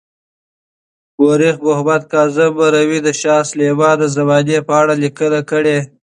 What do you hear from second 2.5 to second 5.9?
مروي د شاه سلیمان د زمانې په اړه لیکنه کړې.